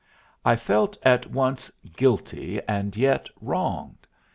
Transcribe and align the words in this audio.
I 0.43 0.55
felt 0.55 0.97
at 1.03 1.27
once 1.27 1.69
guilty 1.95 2.59
and 2.67 2.97
yet 2.97 3.29
wronged. 3.39 4.07